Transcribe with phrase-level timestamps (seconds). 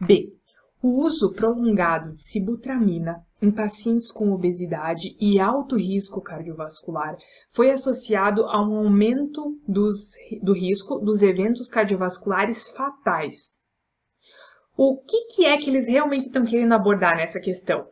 [0.00, 0.32] B.
[0.80, 7.16] O uso prolongado de sibutramina em pacientes com obesidade e alto risco cardiovascular
[7.50, 13.58] foi associado a um aumento dos, do risco dos eventos cardiovasculares fatais.
[14.76, 17.88] O que, que é que eles realmente estão querendo abordar nessa questão?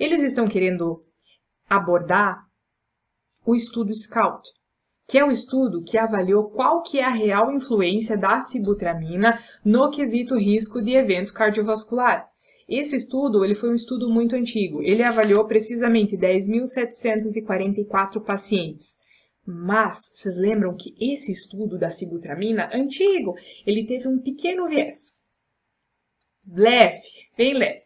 [0.00, 1.04] Eles estão querendo
[1.68, 2.42] abordar
[3.44, 4.48] o estudo SCOUT,
[5.08, 9.90] que é o estudo que avaliou qual que é a real influência da sibutramina no
[9.90, 12.28] quesito risco de evento cardiovascular.
[12.68, 14.82] Esse estudo ele foi um estudo muito antigo.
[14.82, 18.98] Ele avaliou precisamente 10.744 pacientes.
[19.46, 23.34] Mas vocês lembram que esse estudo da sibutramina antigo,
[23.66, 25.24] ele teve um pequeno viés.
[26.46, 27.00] Leve,
[27.34, 27.80] bem leve.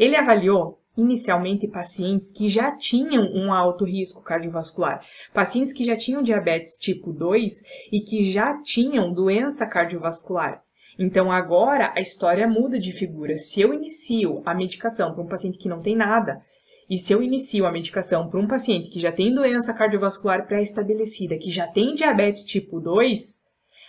[0.00, 6.22] Ele avaliou inicialmente pacientes que já tinham um alto risco cardiovascular, pacientes que já tinham
[6.22, 10.62] diabetes tipo 2 e que já tinham doença cardiovascular.
[10.98, 13.38] Então agora a história muda de figura.
[13.38, 16.42] Se eu inicio a medicação para um paciente que não tem nada,
[16.90, 21.38] e se eu inicio a medicação para um paciente que já tem doença cardiovascular pré-estabelecida,
[21.38, 23.40] que já tem diabetes tipo 2,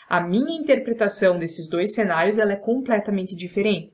[0.08, 3.94] a minha interpretação desses dois cenários ela é completamente diferente.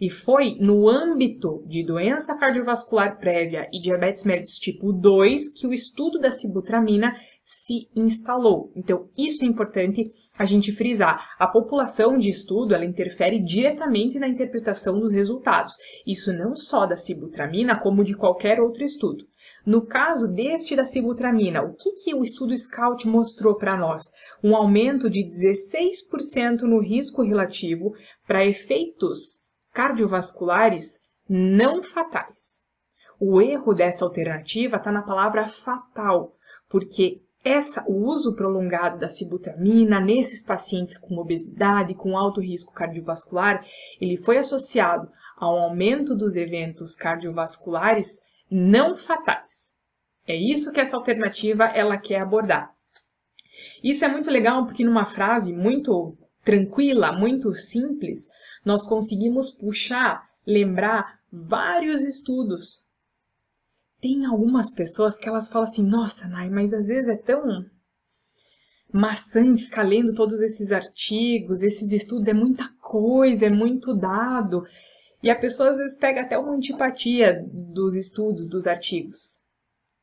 [0.00, 5.72] E foi no âmbito de doença cardiovascular prévia e diabetes mellitus tipo 2 que o
[5.72, 8.70] estudo da sibutramina se instalou.
[8.76, 10.04] Então, isso é importante
[10.38, 11.34] a gente frisar.
[11.38, 15.74] A população de estudo, ela interfere diretamente na interpretação dos resultados.
[16.06, 19.26] Isso não só da sibutramina, como de qualquer outro estudo.
[19.66, 24.04] No caso deste da sibutramina, o que, que o estudo SCOUT mostrou para nós?
[24.42, 27.92] Um aumento de 16% no risco relativo
[28.26, 32.62] para efeitos cardiovasculares não fatais.
[33.18, 36.34] O erro dessa alternativa está na palavra fatal,
[36.68, 43.64] porque essa, o uso prolongado da sibutramina nesses pacientes com obesidade, com alto risco cardiovascular,
[44.00, 49.74] ele foi associado ao aumento dos eventos cardiovasculares não fatais.
[50.26, 52.74] É isso que essa alternativa ela quer abordar.
[53.82, 58.28] Isso é muito legal porque numa frase muito tranquila, muito simples,
[58.64, 62.88] nós conseguimos puxar, lembrar vários estudos.
[64.00, 67.64] Tem algumas pessoas que elas falam assim, nossa, Nai, mas às vezes é tão
[68.92, 74.64] maçante ficar lendo todos esses artigos, esses estudos, é muita coisa, é muito dado.
[75.22, 79.40] E a pessoa às vezes pega até uma antipatia dos estudos, dos artigos.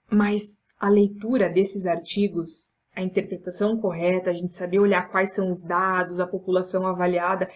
[0.10, 5.62] Mas a leitura desses artigos, a interpretação correta, a gente saber olhar quais são os
[5.62, 7.48] dados, a população avaliada,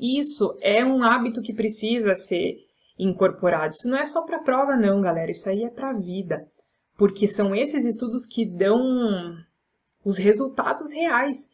[0.00, 2.56] isso é um hábito que precisa ser
[2.98, 3.74] incorporado.
[3.74, 5.30] Isso não é só para prova, não, galera.
[5.30, 6.48] Isso aí é para a vida.
[6.96, 9.36] Porque são esses estudos que dão
[10.02, 11.50] os resultados reais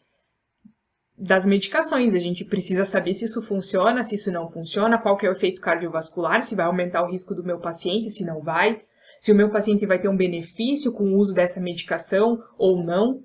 [1.19, 2.14] das medicações.
[2.14, 5.32] A gente precisa saber se isso funciona, se isso não funciona, qual que é o
[5.32, 8.82] efeito cardiovascular, se vai aumentar o risco do meu paciente, se não vai,
[9.20, 13.25] se o meu paciente vai ter um benefício com o uso dessa medicação ou não.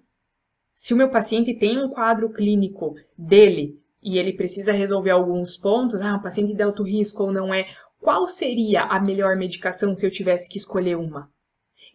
[0.80, 6.00] Se o meu paciente tem um quadro clínico dele e ele precisa resolver alguns pontos,
[6.02, 7.68] ah, paciente de alto risco ou não é,
[8.00, 11.32] qual seria a melhor medicação se eu tivesse que escolher uma?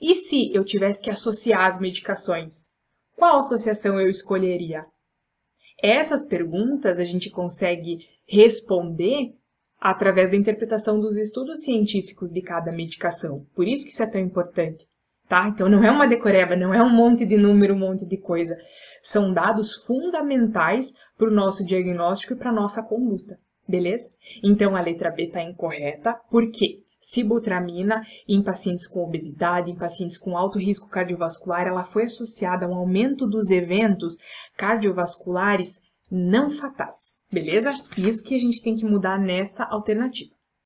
[0.00, 2.72] E se eu tivesse que associar as medicações?
[3.16, 4.84] Qual associação eu escolheria?
[5.81, 9.32] Essas perguntas a gente consegue responder
[9.78, 13.47] através da interpretação dos estudos científicos de cada medicação.
[13.54, 14.88] Por isso que isso é tão importante
[15.32, 15.48] tá?
[15.48, 18.54] Então não é uma decoreba, não é um monte de número, um monte de coisa.
[19.03, 24.10] São dados fundamentais para o nosso diagnóstico e para a nossa conduta, beleza?
[24.44, 26.81] Então a letra B está incorreta, por quê?
[27.00, 32.69] Sibutramina em pacientes com obesidade, em pacientes com alto risco cardiovascular, ela foi associada a
[32.69, 34.19] um aumento dos eventos
[34.54, 37.72] cardiovasculares não fatais, beleza?
[37.97, 40.31] Isso que a gente tem que mudar nessa alternativa.